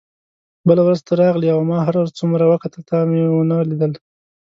بله 0.67 0.81
ورځ 0.83 0.99
ته 1.07 1.13
راغلې 1.21 1.49
او 1.55 1.61
ما 1.69 1.77
هر 1.87 1.95
څومره 2.19 2.43
وکتل 2.45 2.81
تا 2.89 2.97
مې 3.09 3.21
ونه 3.29 3.57
لیدل. 3.69 3.91